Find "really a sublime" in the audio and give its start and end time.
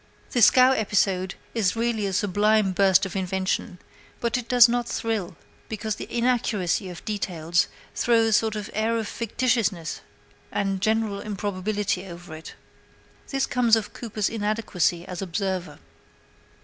1.75-2.71